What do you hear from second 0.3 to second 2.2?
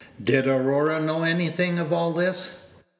Aurora know anything of all